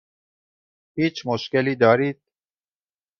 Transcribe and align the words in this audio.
هیچ 0.95 1.17
مشکلی 1.27 1.75
دارید؟ 1.75 2.21